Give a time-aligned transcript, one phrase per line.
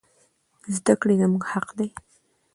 [0.75, 1.87] زدکړي زموږ حق دي